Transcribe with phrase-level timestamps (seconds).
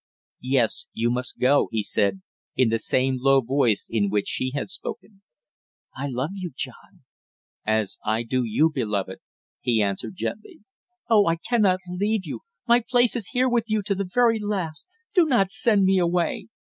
[0.49, 2.23] "Yes, you must go," he said,
[2.55, 5.21] in the same low voice in which she had spoken.
[5.95, 7.03] "I love you, John"
[7.77, 9.19] "As I do you, beloved"
[9.61, 10.61] he answered gently.
[11.07, 12.39] "Oh, I can not leave you!
[12.67, 16.47] My place is here with you to the very last do not send me away!"